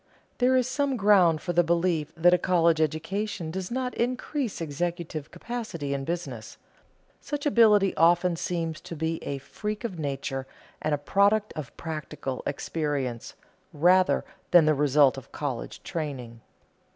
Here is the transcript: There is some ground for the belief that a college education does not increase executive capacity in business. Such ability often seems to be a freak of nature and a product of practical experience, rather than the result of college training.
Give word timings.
There 0.39 0.55
is 0.55 0.67
some 0.67 0.97
ground 0.97 1.41
for 1.43 1.53
the 1.53 1.63
belief 1.63 2.11
that 2.17 2.33
a 2.33 2.39
college 2.39 2.81
education 2.81 3.51
does 3.51 3.69
not 3.69 3.93
increase 3.93 4.59
executive 4.59 5.29
capacity 5.29 5.93
in 5.93 6.05
business. 6.05 6.57
Such 7.19 7.45
ability 7.45 7.95
often 7.97 8.35
seems 8.35 8.81
to 8.81 8.95
be 8.95 9.23
a 9.23 9.37
freak 9.37 9.83
of 9.83 9.99
nature 9.99 10.47
and 10.81 10.95
a 10.95 10.97
product 10.97 11.53
of 11.55 11.77
practical 11.77 12.41
experience, 12.47 13.35
rather 13.73 14.25
than 14.49 14.65
the 14.65 14.73
result 14.73 15.19
of 15.19 15.31
college 15.31 15.83
training. 15.83 16.41